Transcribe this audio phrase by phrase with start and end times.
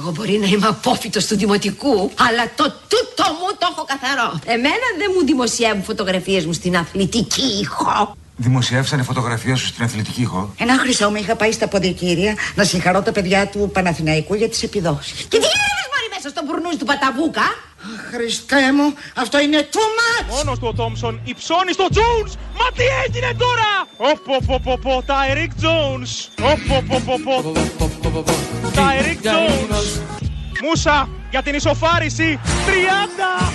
[0.00, 4.40] Εγώ μπορεί να είμαι απόφυτος του δημοτικού, αλλά το τούτο μου το έχω καθαρό.
[4.44, 8.16] Εμένα δεν μου δημοσιεύουν φωτογραφίες μου στην αθλητική ηχό.
[8.36, 10.54] Δημοσιεύσανε φωτογραφία σου στην αθλητική ηχό.
[10.58, 14.62] Ένα χρυσό μου είχα πάει στα ποδητήρια να συγχαρώ τα παιδιά του Παναθηναϊκού για τις
[14.62, 15.20] επιδόσεις.
[15.20, 19.88] Και τι γίνεται μόλι μέσα στο μπουρνούζι του Παταβούκα; Αχ, Χριστέ μου, αυτό είναι too
[19.98, 20.36] much!
[20.36, 22.32] Μόνος του ο Τόμψον υψώνει στο Jones.
[22.58, 23.70] Μα τι έγινε τώρα!
[23.96, 26.10] Οποποποπο, τα Eric Jones.
[26.52, 27.52] Οποποποπο,
[28.74, 30.00] τα Eric Jones.
[30.62, 32.38] Μούσα για την ισοφάριση.
[32.42, 33.50] 30!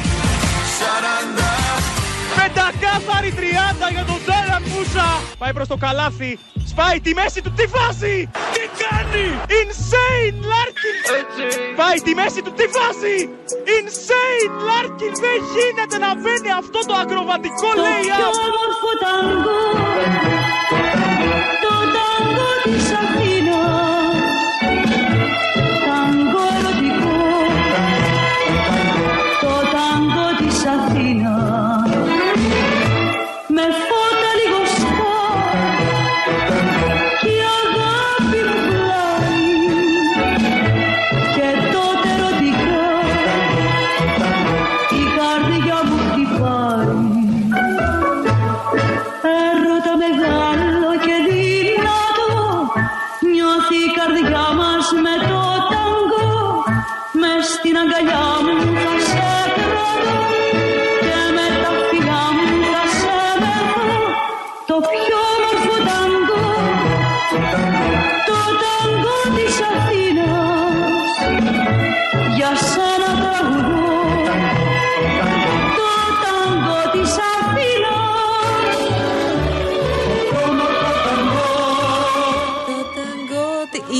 [0.80, 1.76] 40!
[2.36, 5.22] Πεντακάθαρη 30 για τον Τζέλαν Μούσα.
[5.38, 6.40] Πάει προς το καλάθι.
[6.66, 7.52] Σπάει τη μέση του.
[7.52, 8.30] Τι φάση!
[8.56, 9.28] Τι κάνει!
[9.62, 10.98] Insane Larkin!
[11.76, 12.52] Πάει τη μέση του.
[12.52, 13.30] Τι φάση!
[13.78, 15.14] Insane Larkin!
[15.26, 18.34] Δεν γίνεται να μπαίνει αυτό το ακροβατικό lay-up!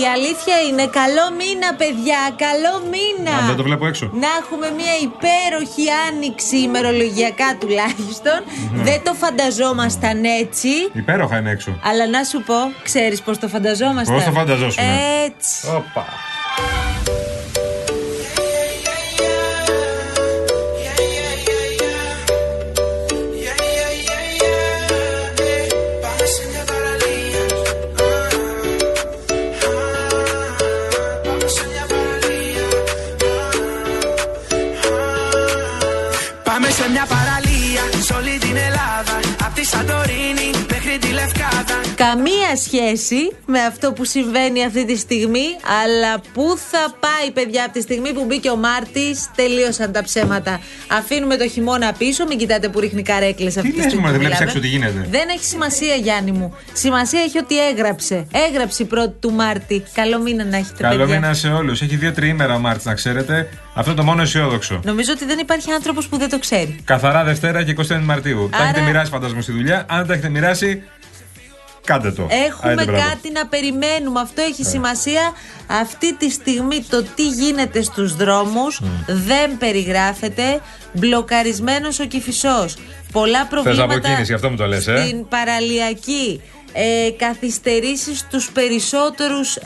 [0.02, 2.22] Η αλήθεια είναι καλό μήνα, παιδιά.
[2.46, 3.38] Καλό μήνα.
[3.38, 4.10] Αν δεν το βλέπω έξω.
[4.14, 8.40] Να έχουμε μια υπέροχη άνοιξη ημερολογιακά τουλάχιστον.
[8.74, 10.70] Δεν το φανταζόμασταν έτσι.
[10.94, 11.80] Υπέροχα είναι έξω.
[11.84, 14.86] Αλλά να σου πω, ξέρεις πώς το φανταζόμασταν; Πώς το φανταζόσουμε.
[15.26, 15.68] Έτσι.
[15.68, 16.06] Όπα.
[36.86, 43.22] Σε μια παραλία σε όλη την Ελλάδα Απ' τη Σαντορίνη μέχρι τη Λευκάδα Καμία σχέση
[43.46, 45.46] με αυτό που συμβαίνει αυτή τη στιγμή,
[45.84, 50.60] αλλά πού θα πάει, παιδιά, από τη στιγμή που μπήκε ο Μάρτης, τελείωσαν τα ψέματα.
[50.88, 54.06] Αφήνουμε το χειμώνα πίσω, μην κοιτάτε που ρίχνει καρέκλες αυτή Τι τη λες, στιγμή.
[54.06, 54.78] μωρέ, που δεν βλέπεις μιλάμε.
[54.78, 56.56] έξω τι γίνεται; Δεν έχει σημασία, Γιάννη μου.
[56.74, 58.28] Σημασία έχει ότι έγραψε.
[58.50, 59.84] Έγραψε η πρώτη του Μάρτη.
[59.94, 61.16] Καλό μήνα να έχετε, Καλό παιδιά.
[61.20, 61.82] μήνα σε όλους.
[61.82, 63.50] Έχει δύο τριήμερα ο Μάρτης, να ξέρετε.
[63.78, 64.80] Αυτό είναι το μόνο αισιόδοξο.
[64.84, 66.80] Νομίζω ότι δεν υπάρχει άνθρωπος που δεν το ξέρει.
[66.84, 68.50] Καθαρά Δευτέρα και 25 Μαρτίου.
[68.52, 69.86] Τα Άρα- έχετε μοιράσει, φαντάζομαι, στη δουλειά.
[69.90, 70.84] Αν τα έχετε μοιράσει,
[71.86, 72.28] κάντε το.
[72.30, 73.04] Έχουμε Άντε, μπράβο.
[73.10, 74.20] κάτι να περιμένουμε.
[74.20, 75.32] Αυτό έχει σημασία.
[75.68, 80.62] Αυτή τη στιγμή το τι γίνεται στους δρόμους δεν περιγράφεται.
[80.94, 82.78] Μπλοκαρισμένος ο Κηφισός.
[83.12, 86.42] Πολλά προβλήματα αποκίνηση, αυτό μου το λες, ε; στην παραλιακή.
[86.78, 89.62] Ε, καθυστερήσεις στους περισσότερους ε,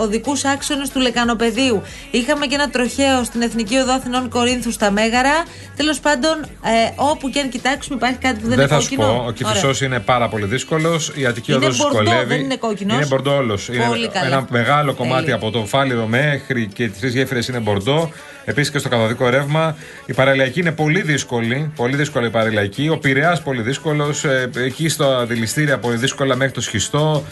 [0.00, 1.82] οδικούς άξονες του Λεκανοπεδίου.
[2.10, 5.44] Είχαμε και ένα τροχαίο στην Εθνική Οδό Αθηνών Κορίνθου στα Μέγαρα.
[5.76, 8.88] Τέλος πάντων, ε, όπου και αν κοιτάξουμε υπάρχει κάτι που δεν, Δεν είναι θα σου
[8.88, 9.06] κόκκινο.
[9.18, 9.24] πω.
[9.26, 11.12] Ο Κυφισό είναι πάρα πολύ δύσκολος.
[11.14, 12.28] Η Αττική Είναι Οδός μπορντό, δυσκολεύει.
[12.34, 12.96] δεν είναι κόκκινος.
[12.96, 13.68] Είναι μπορντό όλος.
[13.68, 14.26] Είναι Πολύ καλά.
[14.26, 15.34] ένα μεγάλο κομμάτι Τέλεια.
[15.34, 18.10] από το φάληρο μέχρι και τις τρεις γέφυρες είναι μπορντό.
[18.44, 19.76] Επίσης και στο καθοδικό ρεύμα.
[20.06, 21.72] Η παραλιακή είναι πολύ δύσκολη.
[21.76, 22.88] Πολύ δύσκολη η παραλιακή.
[22.88, 24.24] Ο Πειραιά πολύ δύσκολος.
[24.64, 27.24] εκεί στο δηληστήρια πολύ δύσκολα μέχρι το σχιστό.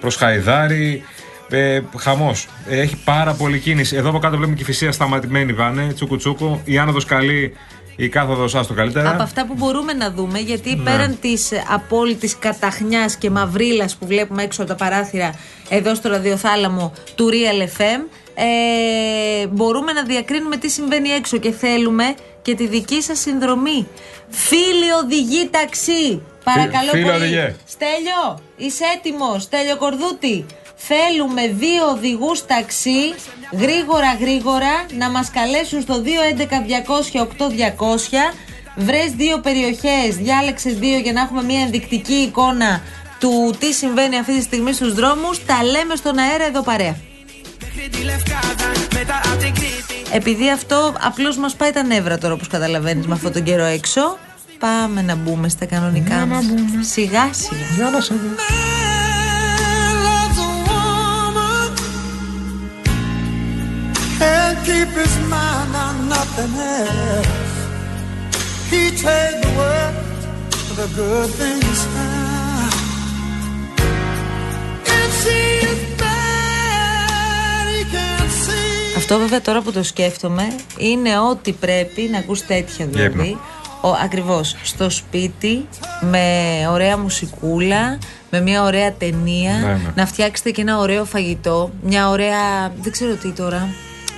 [0.00, 1.02] Προς Χαϊδάρι.
[1.50, 2.48] Ε, Χαμός.
[2.68, 3.96] έχει πάρα πολύ κίνηση.
[3.96, 5.92] Εδώ από κάτω βλέπουμε και η φυσία σταματημένη βάνε.
[5.94, 6.60] Τσούκου τσούκου.
[6.64, 7.52] Η άνοδος καλή.
[7.96, 9.10] Η κάθοδος άστο καλύτερα.
[9.10, 10.82] Από αυτά που μπορούμε να δούμε, γιατί Ναι.
[10.82, 15.34] πέραν της απόλυτης καταχνιάς και μαυρίλας που βλέπουμε έξω από τα παράθυρα
[15.68, 22.14] εδώ στο ραδιοθάλαμο του Real FM, ε, μπορούμε να διακρίνουμε τι συμβαίνει έξω και θέλουμε
[22.42, 23.88] και τη δική σας συνδρομή.
[24.28, 27.16] Φίλοι οδηγοί ταξί, παρακαλώ φίλοι πολύ.
[27.16, 27.54] οδηγέ.
[27.66, 30.46] Στέλιο, είσαι έτοιμος, Στέλιο Κορδούτη.
[30.76, 33.14] Θέλουμε δύο οδηγούς ταξί
[33.52, 38.34] γρήγορα γρήγορα να μας καλέσουν στο 211-200-8200
[38.76, 42.82] Βρες δύο περιοχές, διάλεξες δύο για να έχουμε μια ενδεικτική εικόνα
[43.20, 46.96] του τι συμβαίνει αυτή τη στιγμή στους δρόμους Τα λέμε στον αέρα εδώ παρέα
[50.12, 54.18] Επειδή αυτό απλώς μας πάει τα νεύρα τώρα όπως καταλαβαίνεις με αυτόν τον καιρό έξω
[54.58, 56.44] Πάμε να μπούμε στα κανονικά μας
[56.80, 58.28] Σιγά σιγά Για να σε δω.
[64.64, 67.28] keep his mind on nothing else.
[68.70, 69.94] He trade the world
[70.66, 72.23] for the good things found.
[79.14, 80.42] Αυτό βέβαια τώρα που το σκέφτομαι
[80.78, 83.38] είναι ότι πρέπει να ακούς τέτοια δηλαδή.
[83.80, 85.66] Ο, ακριβώς στο σπίτι
[86.00, 86.28] με
[86.70, 87.98] ωραία μουσικούλα
[88.30, 89.92] με μια ωραία ταινία Ναι, ναι.
[89.94, 93.68] να φτιάξετε και ένα ωραίο φαγητό μια ωραία δεν ξέρω τι τώρα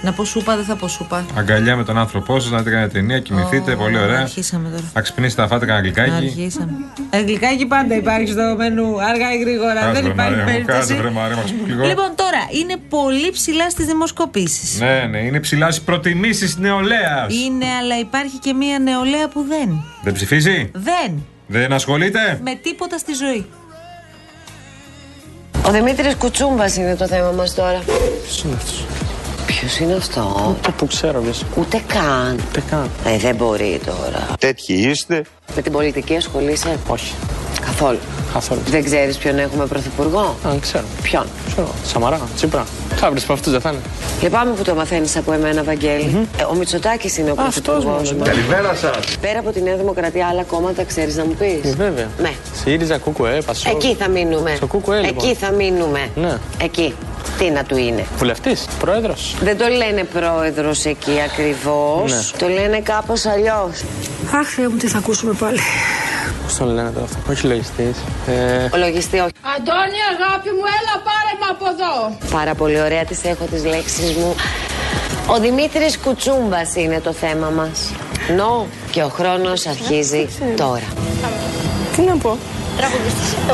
[0.06, 2.88] να πω σούπα δεν θα πω σούπα Αγκαλιά με τον άνθρωπό σας, να δείτε κανένα
[2.90, 4.20] ταινία, κοιμηθείτε, Ω, πολύ ωραία.
[4.20, 4.82] αρχίσαμε τώρα.
[4.94, 6.10] Να ξυπνήσετε να φάτε κανένα γλυκάκι.
[6.10, 6.72] Αρχίσαμε.
[7.10, 9.02] Ε, γλυκάκι πάντα υπάρχει στο μενού.
[9.02, 9.80] Αργά ή γρήγορα.
[9.80, 10.78] Κάτσε, δεν βρε, υπάρχει Μαρία μου, περίπτωση.
[10.78, 11.86] κάτσε, βρε, Μαρία, μας πει λίγο.
[11.86, 14.80] Λοιπόν, τώρα είναι πολύ ψηλά στις δημοσκοπήσεις.
[14.80, 17.34] Ναι, ναι, είναι ψηλά στις προτιμήσεις νεολαίας.
[17.34, 19.84] Είναι, αλλά υπάρχει και μία νεολαία που δεν.
[20.02, 21.24] Δεν ψηφίζει, Δεν.
[21.46, 23.46] δεν ασχολείται; Με τίποτα στη ζωή.
[25.66, 27.82] Ο Δημήτρης Κουτσούμπας είναι το θέμα μας τώρα.
[28.22, 28.84] Ποιος είναι αυτός;
[29.46, 31.44] Ποιος είναι αυτό, Το που ξέρω ποιος.
[31.58, 32.40] Ούτε καν.
[32.48, 32.90] Ούτε καν.
[33.04, 34.26] Ε, δεν μπορεί τώρα.
[34.38, 35.22] Τέτοιοι είστε.
[35.56, 37.14] Με την πολιτική ασχολείσαι; Όχι.
[37.64, 37.98] καθόλου.
[38.32, 38.60] Καθόλου.
[38.70, 40.84] Δεν ξέρεις ποιον έχουμε πρωθυπουργό; Αν ξέρω.
[41.02, 41.68] Ποιον; Ξέρω.
[41.86, 42.20] Σαμαρά.
[42.36, 42.64] Τσίπρα.
[43.00, 43.78] Κάποιος από αυτούς δεν θα είναι.
[44.22, 46.28] Λυπάμαι που το μαθαίνεις από εμένα, Βαγγέλη.
[46.38, 48.24] Ε, ο Μητσοτάκης είναι ο Αυτός πρωθυπουργός μόνο, μα.
[48.26, 48.34] ναι.
[48.34, 49.16] Καλημέρα σας.
[49.20, 52.08] Πέρα από τη Νέα Δημοκρατία, άλλα κόμματα ξέρεις να μου πεις; Ε, Βέβαια.
[52.18, 52.32] Ναι.
[52.64, 53.74] ΣΥΡΙΖΑ, ΚΚΕ, ΠΑΣΟΚ.
[53.74, 54.52] Εκεί θα μείνουμε.
[54.56, 55.28] Στο ΚΚΕ, λοιπόν.
[55.28, 56.08] Εκεί θα μείνουμε.
[56.14, 56.38] Ναι.
[56.62, 56.94] Εκεί.
[57.38, 59.36] Τι να του είναι; Βουλευτής, πρόεδρος.
[59.40, 62.12] Δεν το λένε πρόεδρος εκεί ακριβώς.
[62.12, 62.38] Ναι.
[62.38, 63.84] Το λένε κάπως αλλιώς.
[64.34, 65.58] Αχ, Θεέ μου, τι θα ακούσουμε πάλι.
[66.42, 67.96] Πώς τον λένε τώρα αυτό; Όχι λογιστής.
[68.26, 69.32] Ε, Ο λογιστή, όχι.
[69.56, 72.16] Αντώνη, αγάπη μου, έλα πάρε με από εδώ.
[72.30, 74.34] Πάρα πολύ ωραία τις έχω τις λέξεις μου.
[75.26, 77.90] Ο Δημήτρης Κουτσούμπας είναι το θέμα μας.
[78.36, 80.88] Νο και ο χρόνος αρχίζει τώρα.
[81.96, 82.38] Τι να πω.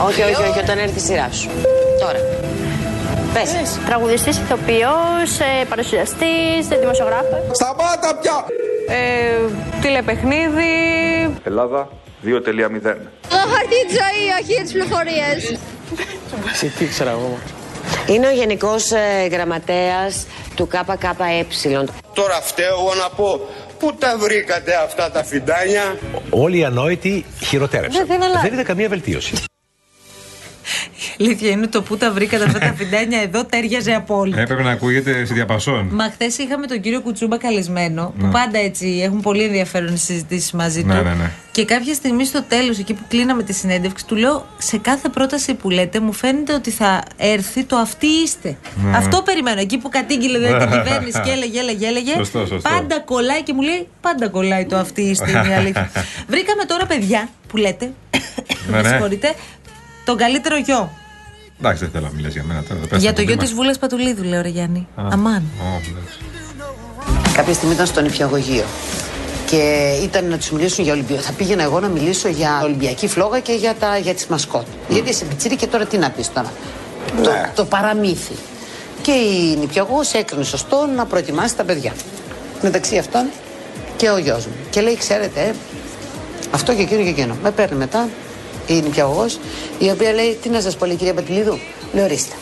[0.06, 1.48] Όχι, όχι, όχι, όταν έρθει η σειρά σου.
[2.00, 2.41] Τώρα.
[3.32, 3.78] Πες.
[3.86, 7.38] Τραγουδιστής, ηθοποιός, ε, παρουσιαστής, ε, δημοσιογράφος.
[7.52, 8.44] Σταμάτα πια.
[8.88, 9.38] Ε,
[9.80, 10.72] τηλεπαιχνίδι.
[11.42, 11.88] Ελλάδα
[12.22, 12.96] 2.0.
[13.28, 15.58] Το χαρτί της ζωή, όχι για τις πληροφορίες.
[16.52, 17.38] εσύ τι ξέρω εγώ.
[18.06, 21.46] Είναι ο Γενικός ε, Γραμματέας του ΚΚΕ.
[22.14, 23.40] Τώρα φταίω εγώ να πω.
[23.78, 25.96] Πού τα βρήκατε αυτά τα φιντάνια;
[26.30, 28.06] Όλοι οι ανόητοι χειροτέρευσαν.
[28.06, 29.34] Δεν είναι Δεν είδα καμία βελτίωση.
[31.16, 34.40] Η αλήθεια είναι το που τα βρήκατε αυτά τα φιντάνια εδώ τέριαζε απόλυτα.
[34.40, 35.88] Έπρεπε να ακούγεται σε διαπασόν.
[35.92, 40.52] Μα χθες είχαμε τον κύριο Κουτσούμπα καλεσμένο, που πάντα έτσι έχουν πολύ ενδιαφέρον οι συζητήσεις
[40.52, 41.02] μαζί Ναι, του.
[41.02, 41.30] ναι, ναι.
[41.52, 45.54] Και κάποια στιγμή στο τέλος, εκεί που κλείναμε τη συνέντευξη, του λέω: Σε κάθε πρόταση
[45.54, 48.56] που λέτε, μου φαίνεται ότι θα έρθει το αυτοί είστε.
[48.84, 48.96] Ναι.
[48.96, 49.60] Αυτό περιμένω.
[49.60, 52.12] Εκεί που κατήγγειλε δηλαδή, την κυβέρνηση και έλεγε, έλεγε, έλεγε.
[52.16, 52.68] Σωστό, σωστό.
[52.70, 55.30] Πάντα κολλάει και μου λέει: Πάντα κολλάει το αυτοί είστε.
[55.30, 55.90] Είναι η αλήθεια.
[56.32, 57.84] Βρήκαμε τώρα παιδιά που λέτε.
[57.84, 58.88] Ναι, με ναι.
[58.88, 59.34] συγχωρείτε.
[60.04, 60.90] Τον καλύτερο γιο.
[61.60, 62.80] Εντάξει, δεν θέλω να μιλάς για μένα τώρα.
[62.88, 64.88] πες Για τα το γιο πολύ της Βούλα Πατουλίδου, λέω ρε Γιάννη.
[64.94, 65.02] Α.
[65.10, 65.42] Αμάν.
[65.60, 66.18] Ω, εντάξει.
[67.34, 68.64] Κάποια στιγμή ήταν στο νηπιαγωγείο
[69.46, 71.22] και ήταν να τους μιλήσουν για Ολυμπιακό.
[71.22, 74.66] Θα πήγαινα εγώ να μιλήσω για Ολυμπιακή φλόγα και για, τα, για τις μασκότ.
[74.88, 76.52] Γιατί είσαι πιτσίρι και τώρα τι να πεις τώρα;
[77.22, 78.34] Το, το παραμύθι.
[79.02, 81.92] Και η νηπιαγωγός έκρινε σωστό να προετοιμάσει τα παιδιά.
[82.62, 83.26] Μεταξύ αυτών
[83.96, 84.52] και ο γιος μου.
[84.70, 85.54] Και λέει, ξέρετε, ε,
[86.50, 87.36] αυτό και εκείνο και εκείνο.
[87.42, 88.08] Με παίρνει μετά
[88.66, 89.38] η νηπιαγωγός,
[89.78, 91.58] η οποία λέει, τι να σας πω, λέει, κυρία Πατηλίδου.
[91.92, 92.34] Λέω, ορίστε.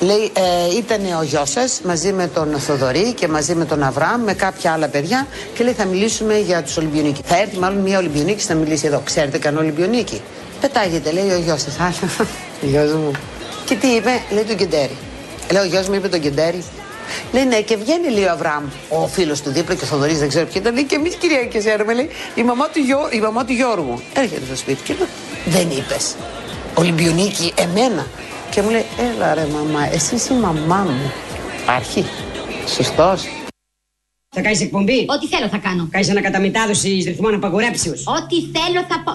[0.00, 4.22] Λέει, ε, ήταν ο γιος σας μαζί με τον Θοδωρή και μαζί με τον Αβραάμ,
[4.22, 7.20] με κάποια άλλα παιδιά και λέει θα μιλήσουμε για τους Ολυμπιονίκη.
[7.24, 9.00] Θα έρθει μάλλον μια Ολυμπιονίκη να μιλήσει εδώ.
[9.04, 10.20] Ξέρετε κανένα Ολυμπιονίκη;
[10.60, 11.76] Πετάγεται, λέει ο γιος σας.
[12.62, 13.10] Ο γιος μου.
[13.64, 14.96] Και τι είπε, λέει τον Κεντέρι.
[15.52, 16.64] Λέει ο γιος μου είπε τον Κεντέρι.
[17.32, 20.28] Λέει ναι, και βγαίνει λέει ο Αβραάμ, ο φίλος του δίπλα και ο Θοδωρής, δεν
[20.28, 20.74] ξέρω ποιο ήταν.
[20.74, 24.00] Λέει και εμείς κυρία και ξέρουμε, λέει, η μαμά του, Γιώ, η μαμά του Γιώργου.
[24.14, 25.06] Έρχεται στο σπίτι και λέω,
[25.44, 26.14] δεν είπες.
[26.74, 28.06] Ολυμπιονίκη, εμένα.
[28.50, 31.12] Και μου λέει, έλα ρε μαμά, εσύ είσαι η μαμά μου.
[31.62, 32.04] Υπάρχει.
[32.66, 33.22] Σωστός.
[34.34, 35.88] Θα κάνεις εκπομπή; Ό,τι θέλω θα κάνω.
[35.90, 37.92] Κάνεις ανακαταμετάδοση ρυθμών απαγορέψεω.
[37.92, 39.14] Ό,τι θέλω θα πω.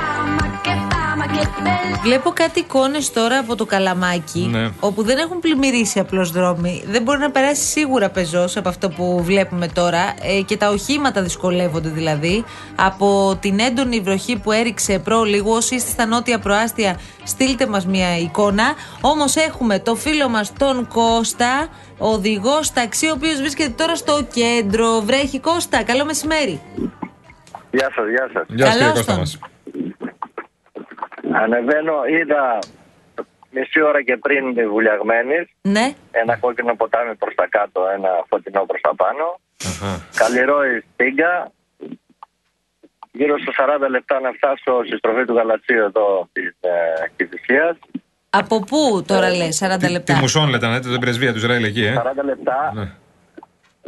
[2.03, 4.69] Βλέπω κάτι εικόνες τώρα από το καλαμάκι Ναι.
[4.79, 6.83] όπου δεν έχουν πλημμυρίσει απλώς δρόμοι.
[6.87, 11.21] Δεν μπορεί να περάσει σίγουρα πεζός από αυτό που βλέπουμε τώρα ε, και τα οχήματα
[11.21, 12.43] δυσκολεύονται δηλαδή.
[12.75, 17.85] Από την έντονη βροχή που έριξε προ λίγο, όσοι είστε στα νότια προάστια, στείλτε μας
[17.85, 18.73] μια εικόνα.
[19.01, 25.01] Όμως έχουμε το φίλο μας τον Κώστα, οδηγός ταξί, ο οποίος βρίσκεται τώρα στο κέντρο.
[25.01, 26.61] Βρέχει Κώστα, καλό μεσημέρι.
[27.71, 28.45] Γεια σας, γεια σας.
[28.47, 29.19] Γεια σας κύριε Καλώς Κώστα τον.
[29.21, 29.39] μας.
[31.33, 32.59] Ανεβαίνω, είδα
[33.51, 35.47] μισή ώρα και πριν τη βουλιαγμένης.
[35.61, 35.91] Ναι.
[36.11, 39.39] Ένα κόκκινο ποτάμι προς τα κάτω, ένα φωτεινό προς τα πάνω.
[40.15, 41.51] Καλλιρόη στίγκα.
[43.11, 46.69] Γύρω στα 40 λεπτά να φτάσω στη στροφή του Γαλατσίου εδώ της ε,
[47.15, 47.77] Κηφισίας.
[48.29, 51.63] Από πού τώρα λες, 40 Τι λεπτά; μουσόν λέτε, να δείτε την πρεσβεία του Ισραήλ
[51.63, 52.81] εκεί, ε; 40 λεπτά Ναι.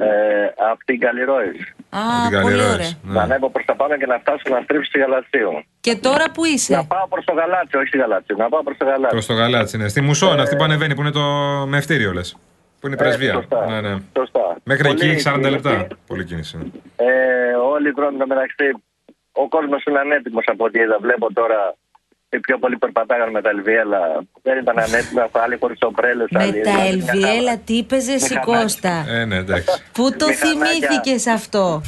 [0.05, 1.73] ε, από την Καλλιρόης.
[1.97, 2.73] Α, την πολύ Καλλιρόης.
[2.73, 2.91] ωραία.
[3.03, 3.13] Ναι.
[3.13, 5.51] Να ανέβω προς τα πάνω και να φτάσω να στρίψω στη Γαλατσίου.
[5.85, 6.85] Και τώρα που Να είσαι.
[6.87, 8.37] πάω προς το Γαλάτσιο, όχι στη Γαλατσίου.
[8.37, 9.09] Να πάω προς το Γαλάτσιο.
[9.09, 9.87] Προς το γαλάτσι, ναι.
[9.87, 11.23] Στη Μουσόν, αυτή που ανεβαίνει, που είναι το
[11.67, 12.35] με ευτήριο, λες.
[12.79, 13.29] Που είναι η πρεσβεία.
[13.29, 13.65] Ε, σωστά.
[13.65, 13.95] ναι, ναι.
[14.17, 14.45] Σωστά.
[14.63, 15.51] Μέχρι εκεί Πολύ έχει 40 κίνηση.
[15.51, 15.87] λεπτά.
[16.07, 16.57] Πολύ κίνηση.
[16.57, 16.63] ναι.
[16.95, 18.65] Ε, όλοι οι δρόμοι το μεταξύ.
[19.31, 20.97] Ο κόσμος είναι ανέτοιμος από ό,τι είδα.
[21.01, 21.75] Βλέπω τώρα
[22.35, 23.99] οι πιο πολλοί περπατάγαν με τα Ελβιέλα.
[24.41, 25.29] Δεν ήταν ανέτοιμα.
[25.31, 26.23] Άλλοι χωρίς ομπρέλε.
[26.29, 29.81] Με τα Ελβιέλα, τι παίζε εσύ Κώστα; Ε, ναι, εντάξει.
[29.91, 30.67] Πού το Μηχανάκια.
[30.87, 31.81] θυμήθηκες αυτό;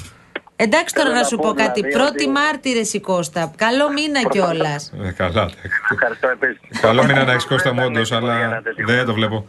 [0.55, 1.79] Εντάξει τώρα Θέλω να να σου πω πω κάτι.
[1.81, 3.51] δηλαδή Πρώτη ότι- μάρτυρε η Κώστα.
[3.57, 4.93] Καλό μήνα κιόλας.
[5.03, 5.29] Ε, καλά.
[5.41, 5.57] εντάξει.
[5.91, 6.79] Ευχαριστώ επίσης.
[6.81, 9.45] Καλό μήνα να έχεις Κώστα μου, όντως, αλλά δεν το βλέπω.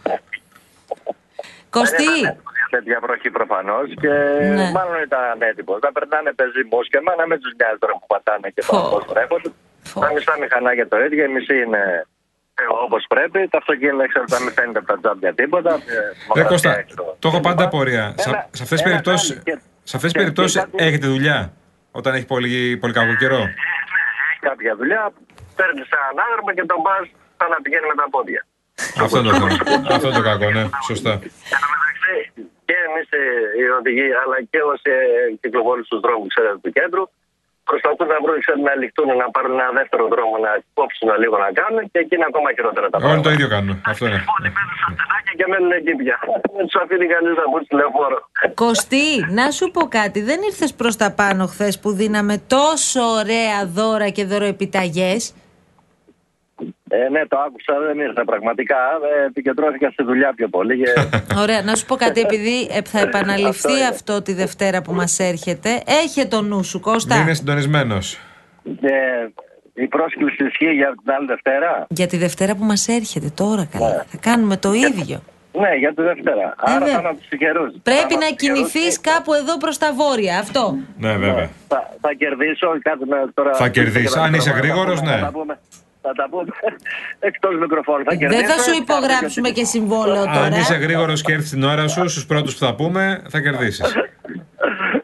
[1.70, 2.04] Κωστή,
[2.70, 4.08] Τέτοια βροχή προφανώς και
[4.58, 4.70] Ναι.
[4.76, 5.78] μάλλον ήταν ανέτοιμο.
[5.84, 8.78] Θα περνάνε πεζοί μουσκεμα, να μην τους νοιάζει τώρα που πατάνε και Φω.
[8.92, 9.50] πώς τρέχονται.
[10.00, 12.06] Τα μισά μηχανάκια το ίδιο, η μισή είναι
[12.84, 13.48] όπως πρέπει.
[13.48, 15.72] Τα αυτοκίνητα ξέρω ότι δεν φαίνεται από τα τζάμπια τίποτα.
[15.74, 17.16] Ε, Ρε δημοκρατία Κώστα, έξω.
[17.18, 18.04] το έχω πάντα απορία.
[18.04, 19.58] Ένα- Σε- Σε αυτές τις ένα περιπτώσει κάνει και-
[19.90, 21.38] σε αυτές τις και- περιπτώσεις και κάτι- έχετε δουλειά
[21.98, 23.40] όταν έχει πολύ, πολύ κακό καιρό;
[24.30, 25.02] Έχει κάποια δουλειά,
[25.58, 27.04] παίρνει έναν άγαρμα και τον πας
[27.38, 28.42] σαν να πηγαίνει με τα πόδια.
[29.04, 29.48] Αυτό είναι το θέμα.
[29.96, 31.12] Αυτό είναι το κακό, ναι, σωστά.
[31.12, 32.14] Εν τω μεταξύ,
[32.68, 33.08] και εμείς
[33.58, 34.90] οι οδηγοί, αλλά και όσοι
[35.42, 37.04] κυκλοφορούν στους δρόμους του κέντρου,
[37.70, 41.50] προσπαθούν να βρουν ξέρετε, να ληχτούν, να πάρουν ένα δεύτερο δρόμο, να κόψουν λίγο να
[41.60, 43.32] κάνουν και εκεί είναι ακόμα χειρότερα τα Όλοι το πράγματα.
[43.36, 43.74] ίδιο κάνουν.
[43.92, 44.20] Αυτό είναι.
[45.38, 46.16] Και μένουν εκεί πια.
[46.56, 48.18] Δεν τους αφήνει κανείς να μπουν στη λεωφόρο.
[48.64, 49.08] Κωστή,
[49.38, 50.18] να σου πω κάτι.
[50.28, 55.34] Δεν ήρθες προς τα πάνω χθες που δίναμε τόσο ωραία δώρα και δωροεπιταγές.
[57.04, 58.76] Ε, ναι, το άκουσα, δεν ήρθα πραγματικά.
[59.22, 60.76] Ε, επικεντρώθηκα στη δουλειά πιο πολύ.
[60.82, 60.90] Και...
[61.42, 63.86] Ωραία, να σου πω κάτι, επειδή ε, θα επαναληφθεί Αυτό είναι.
[63.86, 65.82] αυτό τη Δευτέρα που μας έρχεται.
[65.86, 68.18] Έχε το νου σου, Κώστα; Είναι συντονισμένος.
[68.80, 68.94] και
[69.74, 74.04] η πρόσκληση ισχύει για την άλλη Δευτέρα; Για τη Δευτέρα που μας έρχεται τώρα, καλά.
[74.10, 75.22] Θα κάνουμε το ίδιο.
[75.60, 76.54] Ναι, για τη Δευτέρα.
[76.56, 76.94] Άρα Βέβαια.
[76.94, 77.64] θα είμαι από τους τυχερού.
[77.82, 80.76] Πρέπει να κινηθείς κάπου εδώ προς τα βόρεια, αυτό.
[80.98, 81.48] Ναι, βέβαια.
[81.68, 83.54] Θα, θα κερδίσω κάτι με τώρα.
[83.54, 84.10] Θα κερδίσεις.
[84.12, 85.18] θα- Αν είσαι θα τα γρήγορος, πούμε, ναι.
[85.18, 85.58] Θα τα πούμε,
[86.06, 86.44] θα τα πούμε
[87.28, 88.04] εκτός μικροφώνου.
[88.04, 88.46] Θα Δεν κερδίσω.
[88.52, 90.58] θα σου υπογράψουμε και συμβόλαιο Αν τώρα.
[90.58, 93.94] είσαι γρήγορος και έρθεις την ώρα σου, στους πρώτους που θα πούμε, θα κερδίσεις.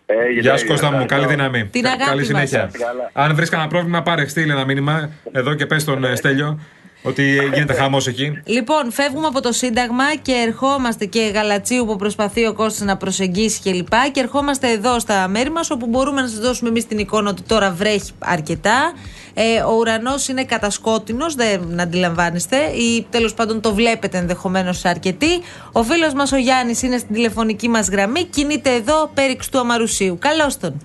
[0.07, 1.15] Έγινε, Γεια σου έγινε, Κώστα μου, ευχαριστώ.
[1.15, 1.65] καλή δύναμη.
[1.67, 2.27] Την αγάπη Καλή μας.
[2.27, 2.71] συνέχεια.
[2.73, 3.11] Καλά.
[3.13, 6.61] Αν βρεις κανένα πρόβλημα, πάρε στείλε ένα μήνυμα εδώ και πες στον ε, Στέλιο
[7.05, 7.23] ότι
[7.55, 8.43] γίνεται χαμός εκεί.
[8.45, 13.61] Λοιπόν, φεύγουμε από το Σύνταγμα και ερχόμαστε και Γαλατσίου που προσπαθεί ο Κώστας να προσεγγίσει
[13.63, 13.89] κλπ.
[13.89, 17.31] Και, και ερχόμαστε εδώ στα μέρη μας όπου μπορούμε να σας δώσουμε εμείς την εικόνα
[17.31, 18.93] ότι τώρα βρέχει αρκετά.
[19.35, 25.41] Ε, ο ουρανός είναι κατασκότεινος, δεν αντιλαμβάνεστε, ή τέλος πάντων το βλέπετε ενδεχομένως αρκετοί.
[25.73, 30.19] Ο φίλος μας ο Γιάννης είναι στην τηλεφωνική μας γραμμή, κινείται εδώ πέριξ του Αμαρουσίου.
[30.21, 30.81] Καλώς τον.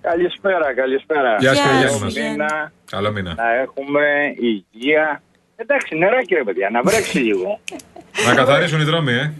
[0.00, 1.36] Καλησπέρα, καλησπέρα.
[1.38, 2.12] Γεια σου, Γεια Γιάννη σου, μας.
[2.12, 2.30] Γιάννη.
[2.30, 3.34] Μήνα, Καλό μήνα.
[3.36, 4.00] να έχουμε
[4.40, 5.22] υγεία.
[5.56, 7.60] Εντάξει, νεράκι ρε παιδιά, να βρέξει λίγο.
[8.26, 9.32] Να καθαρίσουν οι δρόμοι, ε.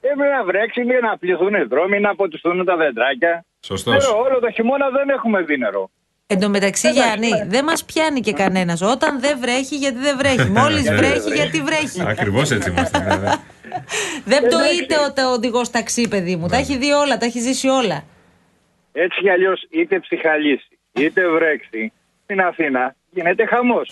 [0.00, 3.44] Έπρεπε να βρέξει λίγο, να πληθούν οι δρόμοι, να ποτιστούν τα δεντράκια.
[3.60, 3.94] Σωστός.
[3.94, 5.90] Νερό, όλο το χειμώνα δεν έχουμε δει νερό.
[6.34, 8.80] Εν τω μεταξύ, Γιάννη, δεν μας πιάνει και κανένας.
[8.82, 10.50] Όταν δεν βρέχει, γιατί δεν βρέχει.
[10.50, 11.34] Μόλις Ναι, βρέχει, ναι.
[11.34, 12.02] γιατί βρέχει.
[12.06, 12.98] Ακριβώς έτσι είμαστε.
[12.98, 13.30] ναι, ναι.
[14.24, 16.48] Δεν πτωείται ο οδηγός ταξί, παιδί μου.
[16.48, 18.04] Τα έχει δει όλα, τα έχει ζήσει όλα.
[18.92, 21.92] Έτσι κι αλλιώς, είτε ψυχαλίσει, είτε βρέξει,
[22.24, 23.90] στην Αθήνα γίνεται χαμός.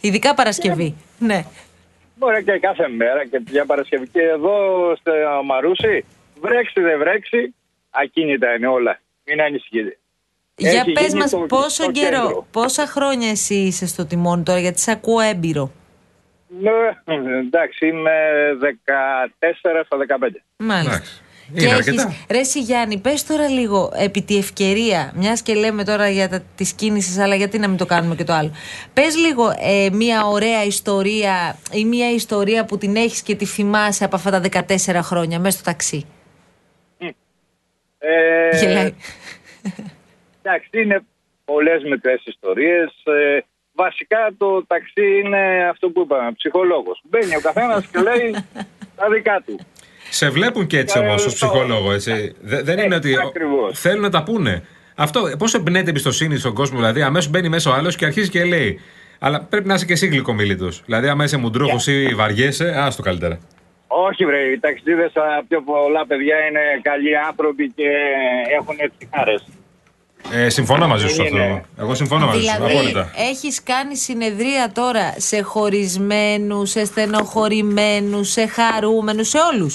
[0.00, 0.94] Ειδικά Παρασκευή.
[1.18, 1.44] Ναι.
[2.14, 4.08] Μπορεί και κάθε μέρα και για Παρασκευή.
[4.08, 4.56] Και εδώ
[5.00, 5.12] στο
[5.44, 6.04] Μαρούσι,
[6.40, 7.54] βρέξει δεν βρέξει,
[7.90, 9.00] ακίνητα είναι όλα.
[9.24, 9.98] Μην ανησυχείτε.
[10.58, 12.46] Για Έχει πες γίνει μας το- πόσο το καιρό, κέντρο.
[12.50, 15.70] πόσα χρόνια εσύ είσαι στο τιμόνι τώρα, γιατί σε ακούω έμπειρο.
[16.60, 16.70] Ναι,
[17.38, 18.10] εντάξει, είμαι
[18.60, 20.42] 14 στα 15.
[20.56, 20.92] Μάλιστα.
[20.94, 21.20] Εντάξει.
[21.54, 22.14] Και Είναι έχεις, αρκετά.
[22.30, 26.40] ρε εσύ Γιάννη, πες τώρα λίγο επί τη ευκαιρία, μιας και λέμε τώρα για τα,
[26.54, 28.50] τις κίνησεις, αλλά γιατί να μην το κάνουμε και το άλλο.
[28.92, 34.04] Πες λίγο ε, μια ωραία ιστορία ή μια ιστορία που την έχεις και τη θυμάσαι
[34.04, 36.04] από αυτά τα 14 χρόνια μέσα στο ταξί.
[37.98, 38.94] Ε, Γελάει.
[40.46, 40.98] εντάξει, είναι
[41.44, 42.88] πολλές μικρές ιστορίες.
[43.04, 43.38] Ε,
[43.72, 47.00] βασικά το ταξί είναι αυτό που είπαμε, ψυχολόγος.
[47.04, 48.30] Μπαίνει ο καθένας και λέει
[48.98, 49.58] τα δικά του.
[50.10, 51.46] Σε βλέπουν και έτσι όμως ως Ευχαριστώ.
[51.46, 52.34] ψυχολόγο, έτσι.
[52.40, 53.14] Δε- δεν είναι ότι.
[53.26, 53.80] ακριβώς.
[53.80, 54.64] Θέλουν να τα πούνε.
[54.96, 58.44] Αυτό, πώς εμπνέεται εμπιστοσύνη στον κόσμο, δηλαδή, αμέσως μπαίνει μέσα ο άλλος και αρχίζει και
[58.44, 58.80] λέει.
[59.18, 60.82] Αλλά πρέπει να είσαι και εσύ γλυκομίλητος.
[60.84, 63.38] Δηλαδή, άμα είσαι μουντρούχο ή βαριέσαι, άστο καλύτερα.
[63.86, 67.88] Όχι βρε, οι ταξιδίδες α, πιο πολλά παιδιά είναι καλοί άνθρωποι και
[68.58, 69.44] έχουν έτσι χάρες.
[70.32, 71.36] Ε, συμφωνώ μαζί σου σε Δεν αυτό.
[71.44, 71.62] είναι.
[71.78, 72.52] Εγώ συμφωνώ μαζί σου.
[72.56, 73.10] Δηλαδή, Απόλυτα.
[73.16, 79.74] έχεις κάνει συνεδρία τώρα σε χωρισμένους, σε στενοχωρημένους, σε χαρούμενους, σε όλους;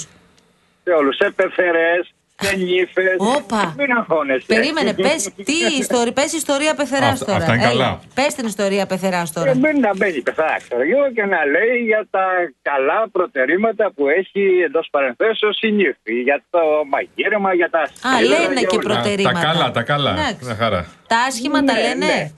[0.84, 3.16] Σε όλους, σε πεθερές, σε νύφες.
[3.18, 3.74] Όπα.
[3.78, 4.44] Μην αγχώνεσαι.
[4.46, 7.38] Περίμενε, πες, τι ιστορία, πες ιστορία πεθεράς Αυτά- τώρα.
[7.38, 8.00] αυτά είναι καλά.
[8.14, 9.50] Πες την ιστορία πεθεράς τώρα.
[9.50, 12.26] Ε, μην να μπαίνει πεθαράς, ξέρω εγώ, και να λέει για τα
[12.62, 16.14] καλά προτερήματα που έχει εντός παρενθέσεως η νύφη.
[16.28, 16.58] Για το
[16.92, 17.86] μαγείρεμα, για τα Α,
[18.18, 18.88] σίδερα, λένε για και όλα.
[18.94, 19.40] προτερήματα.
[19.40, 20.10] Τα καλά, τα καλά.
[20.10, 20.44] Εντάξει.
[20.44, 20.86] Μια χαρά.
[21.06, 22.34] Τα άσχημα τα Ναι, λένε.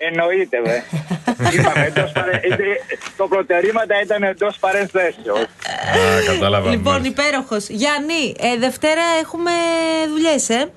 [0.00, 0.06] Ναι.
[0.08, 0.76] Εννοείται, δε.
[1.60, 2.30] Είπαμε, εντός παρε...
[2.30, 2.56] ε,
[3.16, 5.38] το προτερήματα ήταν εντός παρενθέσεως.
[5.40, 5.46] Α,
[6.26, 6.70] κατάλαβα.
[6.70, 7.68] Λοιπόν, υπέροχος.
[7.68, 9.50] Γιάννη, ε, Δευτέρα έχουμε
[10.08, 10.70] δουλειές, ε;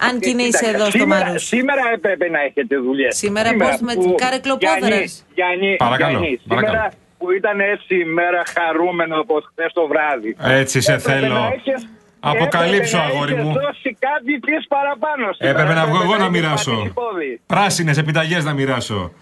[0.00, 1.38] Αν και είναι είσαι Κοίταξε, εδώ στο σήμερα, Μάρου.
[1.38, 3.16] σήμερα έπρεπε να έχετε δουλειές.
[3.16, 5.24] Σήμερα πώς με τις καρεκλοπόδερες.
[5.34, 6.76] Γιάννη, Παρακαλώ, Γιάννη, παρακαλώ.
[6.76, 10.36] σήμερα που ήταν έτσι η μέρα χαρούμενο από χθες το βράδυ.
[10.40, 11.34] Έτσι σε έπρεπε θέλω.
[11.34, 11.88] να έχεις-
[12.20, 13.52] Αποκαλύψω, έπρεπε να αγόρι έχεις μου.
[13.52, 15.32] δώσει κάτι τη παραπάνω.
[15.32, 15.60] σήμερα.
[15.60, 16.70] Έπρεπε να βγω εγώ να έχεις μοιράσω.
[16.70, 17.40] πατήσει πόδι.
[17.46, 19.12] Πράσινες επιταγές να μοιράσω.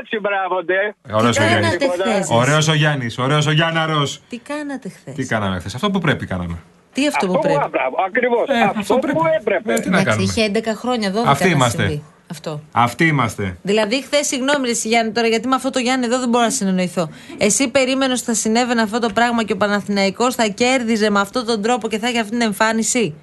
[0.00, 0.94] Έτσι, μπράβο, ντε.
[1.18, 1.92] Ωραίος ο κάνατε Γιάννης.
[2.00, 3.18] χθες; Ωραίος ο Γιάννης.
[3.18, 4.20] Ωραίος ο Γιάνναρος.
[4.28, 6.56] Τι κάνατε χθες; Τι κάναμε χθες; Αυτό που πρέπει κάναμε.
[6.92, 8.48] Τι αυτό που Αυτό πρέπει; που μπράβο, ακριβώς.
[8.48, 9.18] Ε, αυτό, αυτό πρέπει.
[9.18, 9.72] που έπρεπε.
[9.72, 11.82] Ε, τι να Εντάξει, κάνουμε; είχε 11 χρόνια, 12 Αυτοί να είμαστε.
[11.82, 12.02] συμβεί.
[12.30, 12.60] Αυτό.
[12.72, 13.56] Αυτοί είμαστε.
[13.62, 16.44] Δηλαδή, χθες, συγγνώμη, ρε εσύ, Γιάννη, τώρα γιατί με αυτό το Γιάννη εδώ δεν μπορώ
[16.44, 17.10] να συνεννοηθώ.
[17.38, 21.46] Εσύ περίμενες ότι θα συνέβαινε αυτό το πράγμα και ο Παναθηναϊκός θα κέρδιζε με αυτόν
[21.46, 23.14] τον τρόπο και θα έχει αυτή την εμφάνιση;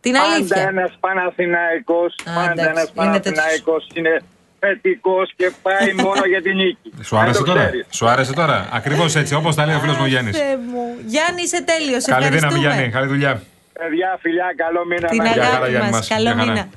[0.00, 0.62] Την Πάντα αλήθεια.
[0.68, 4.22] ένας Παναθηναϊκός, πάντα εντάξει, ένας είναι Παναθηναϊκός είναι
[4.58, 6.92] θετικός και πάει μόνο για την νίκη.
[7.02, 7.86] Σου άρεσε Να το τώρα; ξέρεις.
[7.90, 10.36] Σου άρεσε τώρα; Ακριβώς έτσι, όπως τα λέει ο φίλος μου Γιάννης.
[10.36, 10.82] Θεέ μου.
[11.06, 12.04] Γιάννη, είσαι τέλειος.
[12.04, 12.74] Καλή δύναμη, Ευχαριστούμε.
[12.74, 12.92] Γιάννη.
[12.92, 13.42] Καλή δουλειά.
[13.72, 15.08] Παιδιά, φιλιά, καλό μήνα.
[15.08, 15.40] Την να έχετε.
[15.44, 15.98] χαρά, αγάπη Γιάννη μας.
[15.98, 16.08] μας.
[16.08, 16.50] Καλό Μια χαρά.
[16.52, 16.68] μήνα.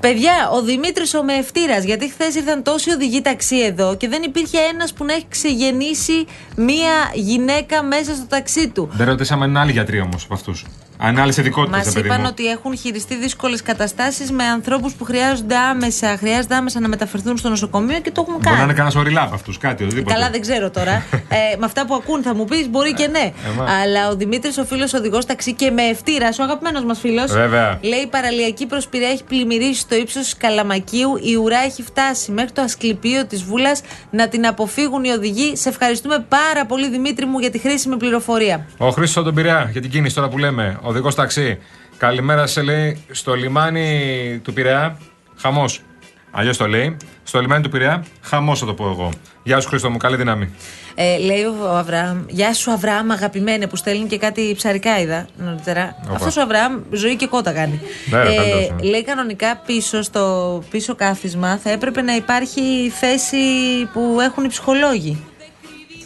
[0.00, 4.58] Παιδιά, ο Δημήτρης ο Μεευτήρα, γιατί χθες ήρθαν τόσοι οδηγοί ταξί εδώ και δεν υπήρχε
[4.58, 8.88] ένας που να έχει ξεγεννήσει μία γυναίκα μέσα στο ταξί του.
[8.92, 10.64] Δεν ρωτήσαμε αν είναι άλλοι γιατροί όμως από αυτούς.
[11.00, 12.26] Αν είναι άλλε ειδικότητε, Μα παιδί είπαν μου.
[12.30, 17.48] ότι έχουν χειριστεί δύσκολες καταστάσεις με ανθρώπους που χρειάζονται άμεσα, χρειάζεται άμεσα να μεταφερθούν στο
[17.48, 18.62] νοσοκομείο και το έχουν Μπορεί να κάνει.
[18.62, 20.14] είναι κανένας οριλά από αυτούς, κάτι, οτιδήποτε.
[20.14, 20.92] Καλά, δεν ξέρω τώρα.
[21.12, 23.32] ε, με αυτά που ακούν θα μου πεις, μπορεί και ναι.
[23.56, 23.64] μα.
[23.82, 27.32] Αλλά ο Δημήτρης, ο φίλος οδηγός ταξί και με ευτήρα, ο αγαπημένος μας φίλος.
[27.32, 27.78] Βέβαια.
[27.82, 31.18] Λέει η παραλιακή προσπυρία έχει πλημμυρίσει στο ύψος της Καλαμακίου.
[31.22, 33.80] Η ουρά έχει φτάσει μέχρι το ασκληπείο της Βούλας
[34.10, 35.56] να την αποφύγουν οι οδηγοί.
[35.56, 38.66] Σε ευχαριστούμε πάρα πολύ, Δημήτρη μου, για τη χρήσιμη πληροφορία.
[38.78, 40.78] Ο Χρήστος τον Πειραιά για την κίνηση τώρα που λέμε.
[40.88, 41.58] Οδηγός ταξί.
[41.96, 44.98] Καλημέρα σε λέει στο λιμάνι του Πειραιά.
[45.40, 45.80] Χαμός.
[46.30, 46.96] Αλλιώς το λέει.
[47.22, 48.04] Στο λιμάνι του Πειραιά.
[48.22, 49.10] Χαμός θα το πω εγώ.
[49.42, 50.54] Γεια σου Χρήστο μου, καλή δύναμη.
[50.94, 55.96] Ε, λέει ο Αβραάμ, Γεια σου Αβραάμ, αγαπημένε, που στέλνει και κάτι ψαρικά είδα νωρίτερα.
[56.04, 56.14] Όπα.
[56.14, 57.80] Αυτός ο Αβραάμ ζωή και κότα κάνει.
[58.10, 58.88] Ναι, ρε, πάντως, ναι.
[58.88, 63.36] λέει κανονικά πίσω στο πίσω κάθισμα θα έπρεπε να υπάρχει θέση
[63.92, 65.24] που έχουν οι ψυχολόγοι.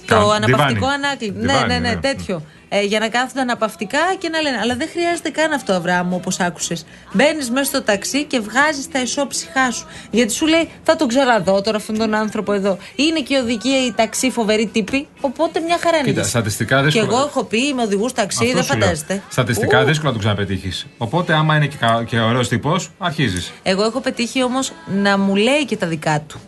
[0.07, 1.05] Κα- το αναπαυτικό διβάνι.
[1.05, 1.39] ανάκλητο.
[1.39, 1.97] Ναι, Διβάνι, ναι, ναι, ναι.
[1.97, 2.43] τέτοιο.
[2.75, 4.57] Ε, για να κάθονται αναπαυτικά και να λένε.
[4.63, 6.85] Αλλά δεν χρειάζεται καν αυτό, Αβραάμ, όπως άκουσες.
[7.13, 9.87] Μπαίνεις μέσα στο ταξί και βγάζεις τα ισόψυχά σου.
[10.11, 12.79] Γιατί σου λέει, θα τον ξαναδώ τώρα αυτόν τον άνθρωπο εδώ.
[12.97, 15.09] Είναι και οδηγοί οι ταξί φοβεροί τύποι.
[15.21, 16.07] Οπότε μια χαρά είναι.
[16.07, 17.07] Κοίτα, στατιστικά Και δύσκολα.
[17.13, 18.81] εγώ έχω πει με οδηγούς ταξί, Αυτό δεν σου λέω.
[18.81, 19.23] φαντάζεστε.
[19.29, 19.85] Στατιστικά Ου.
[19.85, 20.87] δύσκολο να τον ξαναπετύχεις.
[20.99, 23.53] Οπότε, άμα είναι και, κα- και ωραίος τύπος, αρχίζεις.
[23.63, 26.41] Εγώ έχω πετύχει όμως να μου λέει και τα δικά του.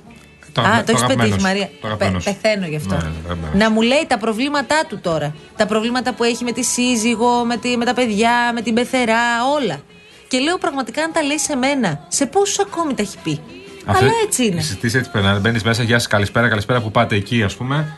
[0.61, 1.69] Α, το έχεις πετύχει, Μαρία.
[1.99, 2.95] Πε- πεθαίνω γι' αυτό.
[2.95, 3.55] Ναι, ναι, αγαπημένος.
[3.59, 5.35] να μου λέει τα προβλήματά του τώρα.
[5.57, 9.45] Τα προβλήματα που έχει με τη σύζυγο, με, τη, με τα παιδιά, με την πεθερά,
[9.55, 9.81] όλα.
[10.29, 13.41] Και λέω πραγματικά αν τα λέει σε μένα, σε πόσους ακόμη τα έχει πει.
[13.87, 14.61] Αλλά έτσι είναι.
[14.61, 15.39] Οι συζητήσει έτσι περνάνε.
[15.39, 17.97] Μπαίνεις μέσα, γεια σας, καλησπέρα, καλησπέρα που πάτε εκεί, ας πούμε.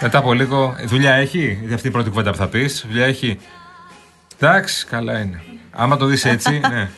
[0.00, 2.84] Μετά από λίγο, «Ε, δουλειά έχει; Είναι αυτή η πρώτη κουβέντα που θα πεις.
[2.88, 3.38] Δουλειά έχει;
[4.38, 5.42] Εντάξει, καλά είναι.
[5.70, 6.90] Άμα το δεις έτσι, ναι.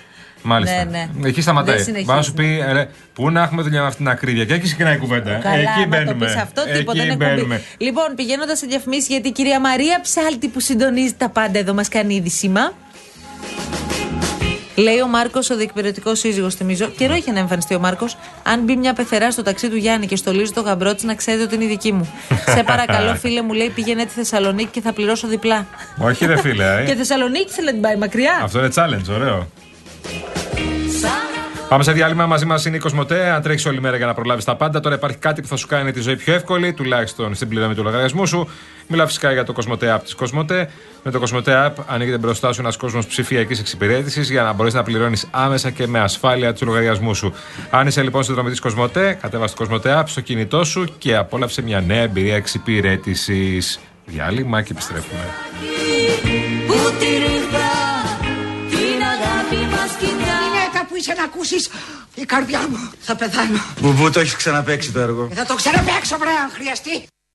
[0.42, 0.84] Μάλιστα.
[0.84, 1.28] Ναι, ναι.
[1.28, 1.74] Εκεί σταματάει.
[1.74, 2.06] Δεν συνεχίζει.
[2.06, 4.44] Μπορεί να σου πει, ε, ρε, πού να έχουμε δουλειά με αυτήν την ακρίβεια.
[4.44, 5.30] Και εκεί ξεκινάει η κουβέντα.
[5.34, 6.12] Καλά, εκεί άμα μπαίνουμε.
[6.12, 7.54] το πεις αυτό, εκεί τίποτα δεν μπαίνουμε.
[7.54, 7.84] εκπομπή.
[7.84, 11.88] Λοιπόν, πηγαίνοντας σε διαφημίσεις, γιατί η κυρία Μαρία Ψάλτη που συντονίζει τα πάντα εδώ μας
[11.88, 12.72] κάνει είδησίμα.
[14.74, 16.86] Λέει ο Μάρκος, ο διεκπαιρεωτικό σύζυγος, θυμίζω.
[16.86, 18.16] Καιρό είχε να εμφανιστεί ο Μάρκος.
[18.42, 21.42] Αν μπει μια πεθερά στο ταξί του Γιάννη και στολίζει το γαμπρό της, να ξέρετε
[21.42, 22.08] ότι είναι η δική μου.
[22.56, 25.66] σε παρακαλώ, φίλε μου, λέει πήγαινε τη Θεσσαλονίκη και θα πληρώσω διπλά.
[25.98, 26.64] Όχι, ρε φίλε.
[26.80, 26.84] ε.
[26.84, 29.48] και Θεσσαλονίκη θέλει να την πάει μακριά; Αυτό είναι challenge, ωραίο.
[31.70, 32.26] Πάμε σε διάλειμμα.
[32.26, 33.30] Μαζί μας είναι η Κοσμοτέ.
[33.30, 35.66] Αν τρέχεις όλη μέρα για να προλάβεις τα πάντα, τώρα υπάρχει κάτι που θα σου
[35.66, 38.48] κάνει τη ζωή πιο εύκολη, τουλάχιστον στην πληρωμή του λογαριασμού σου.
[38.86, 40.70] Μιλάω φυσικά για το Κοσμοτέ App της Κοσμοτέ.
[41.02, 44.82] Με το Κοσμοτέ App ανοίγεται μπροστά σου ένας κόσμος ψηφιακής εξυπηρέτησης για να μπορείς να
[44.82, 47.34] πληρώνεις άμεσα και με ασφάλεια τους λογαριασμούς σου.
[47.70, 51.16] Αν είσαι λοιπόν στη δρομή της Κοσμοτέ, κατέβασε το Κοσμοτέ App στο κινητό σου και
[51.16, 53.80] απόλαυσε μια νέα εμπειρία εξυπηρέτησης.
[54.04, 55.20] Διάλειμμα και επιστρέφουμε.
[61.00, 61.68] Γυναίκα που είσαι να ακούσεις
[62.14, 63.60] η καρδιά μου θα πεθάνω.
[63.80, 65.28] Μπουμπού, το έχεις ξαναπέξει το έργο.
[65.34, 67.06] Θα το ξαναπαίξω βρε αν χρειαστεί.